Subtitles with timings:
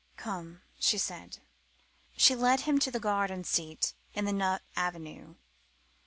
[0.17, 1.41] "Come," she said.
[2.17, 5.35] She led him to the garden seat in the nut avenue.